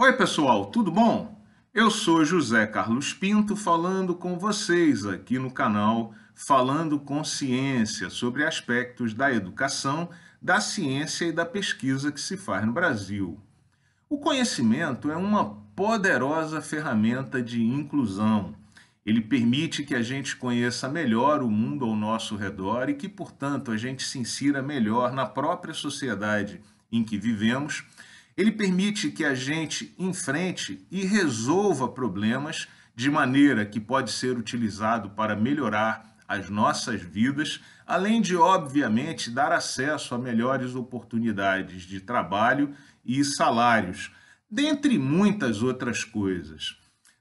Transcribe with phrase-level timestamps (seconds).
[0.00, 1.42] Oi, pessoal, tudo bom?
[1.74, 8.46] Eu sou José Carlos Pinto falando com vocês aqui no canal Falando com Ciência sobre
[8.46, 10.08] aspectos da educação,
[10.40, 13.40] da ciência e da pesquisa que se faz no Brasil.
[14.08, 18.54] O conhecimento é uma poderosa ferramenta de inclusão.
[19.04, 23.72] Ele permite que a gente conheça melhor o mundo ao nosso redor e que, portanto,
[23.72, 26.60] a gente se insira melhor na própria sociedade
[26.92, 27.84] em que vivemos
[28.38, 35.10] ele permite que a gente enfrente e resolva problemas de maneira que pode ser utilizado
[35.10, 42.72] para melhorar as nossas vidas, além de, obviamente, dar acesso a melhores oportunidades de trabalho
[43.04, 44.12] e salários,
[44.48, 46.76] dentre muitas outras coisas.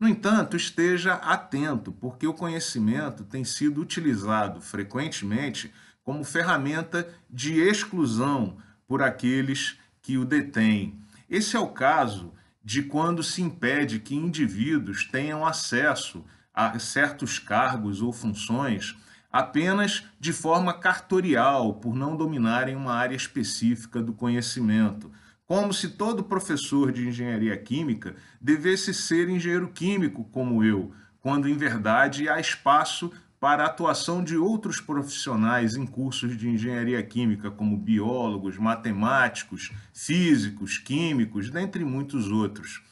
[0.00, 5.70] No entanto, esteja atento, porque o conhecimento tem sido utilizado frequentemente
[6.02, 8.56] como ferramenta de exclusão
[8.86, 10.98] por aqueles que o detêm.
[11.30, 18.02] Esse é o caso de quando se impede que indivíduos tenham acesso a certos cargos
[18.02, 18.96] ou funções
[19.32, 25.10] apenas de forma cartorial, por não dominarem uma área específica do conhecimento.
[25.46, 31.56] Como se todo professor de engenharia química devesse ser engenheiro químico como eu, quando em
[31.56, 33.10] verdade há espaço
[33.42, 40.78] para a atuação de outros profissionais em cursos de engenharia química, como biólogos, matemáticos, físicos,
[40.78, 42.84] químicos, dentre muitos outros.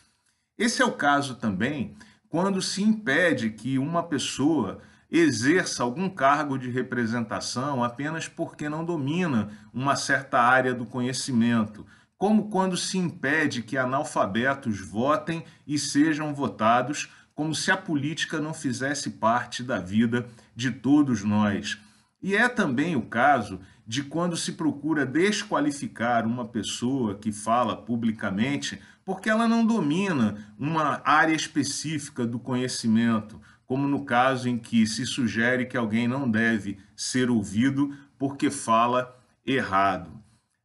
[0.59, 1.95] Esse é o caso também
[2.29, 9.53] quando se impede que uma pessoa exerça algum cargo de representação apenas porque não domina
[9.73, 11.87] uma certa área do conhecimento,
[12.19, 17.09] como quando se impede que analfabetos votem e sejam votados
[17.41, 21.79] como se a política não fizesse parte da vida de todos nós.
[22.23, 28.79] E é também o caso de quando se procura desqualificar uma pessoa que fala publicamente
[29.07, 35.07] porque ela não domina uma área específica do conhecimento, como no caso em que se
[35.07, 40.13] sugere que alguém não deve ser ouvido porque fala errado.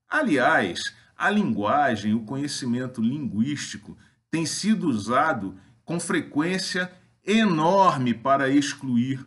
[0.09, 3.97] Aliás, a linguagem, o conhecimento linguístico
[4.29, 6.91] tem sido usado com frequência
[7.25, 9.25] enorme para excluir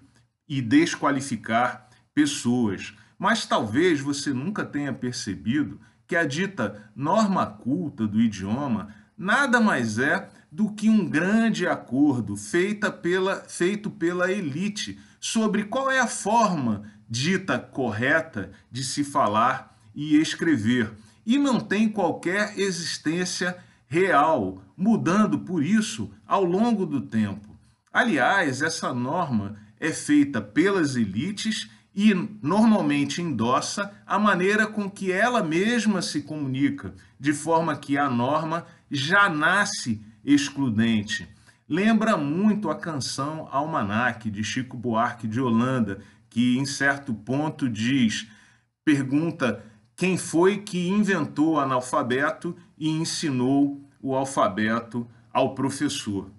[0.49, 2.95] e desqualificar pessoas.
[3.19, 9.99] Mas talvez você nunca tenha percebido que a dita norma culta do idioma nada mais
[9.99, 16.07] é do que um grande acordo feita pela, feito pela elite sobre qual é a
[16.07, 20.91] forma dita correta de se falar e escrever.
[21.27, 23.57] E não tem qualquer existência
[23.89, 27.49] real, mudando por isso ao longo do tempo.
[27.93, 35.43] Aliás, essa norma é feita pelas elites e normalmente endossa a maneira com que ela
[35.43, 41.29] mesma se comunica, de forma que a norma já nasce excludente.
[41.69, 46.01] Lembra muito a canção Almanac de Chico Buarque de Holanda,
[46.31, 48.29] que em certo ponto diz,
[48.85, 49.65] pergunta
[49.99, 56.31] quem foi que inventou o analfabeto e ensinou o alfabeto ao professor.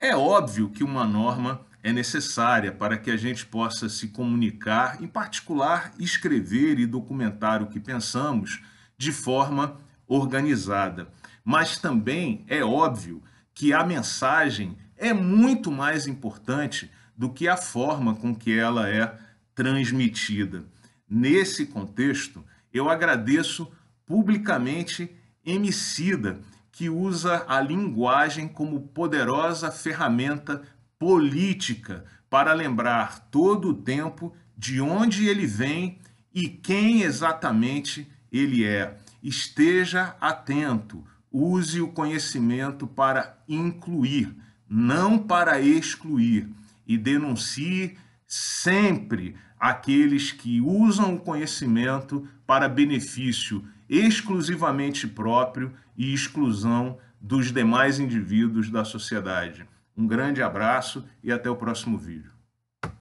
[0.00, 5.06] É óbvio que uma norma é necessária para que a gente possa se comunicar, em
[5.06, 8.62] particular, escrever e documentar o que pensamos
[8.96, 9.76] de forma
[10.06, 11.12] organizada.
[11.44, 13.22] Mas também é óbvio
[13.52, 19.14] que a mensagem é muito mais importante do que a forma com que ela é
[19.54, 20.64] transmitida.
[21.08, 23.70] Nesse contexto, eu agradeço
[24.06, 25.10] publicamente
[25.44, 30.62] Emicida, que usa a linguagem como poderosa ferramenta
[30.98, 35.98] política para lembrar todo o tempo de onde ele vem
[36.34, 38.96] e quem exatamente ele é.
[39.22, 44.36] Esteja atento, use o conhecimento para incluir,
[44.68, 46.48] não para excluir,
[46.86, 47.96] e denuncie
[48.28, 58.70] sempre aqueles que usam o conhecimento para benefício exclusivamente próprio e exclusão dos demais indivíduos
[58.70, 59.66] da sociedade.
[59.96, 62.37] Um grande abraço e até o próximo vídeo.